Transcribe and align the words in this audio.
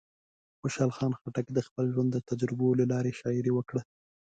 خوشحال 0.59 0.91
خان 0.97 1.11
خټک 1.19 1.47
د 1.53 1.59
خپل 1.67 1.85
ژوند 1.93 2.09
د 2.11 2.17
تجربو 2.29 2.67
له 2.79 2.85
لارې 2.91 3.11
شاعري 3.19 3.51
وکړه. 3.53 3.81